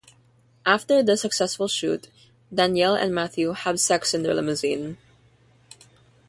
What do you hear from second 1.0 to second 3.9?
the successful shoot, Danielle and Matthew have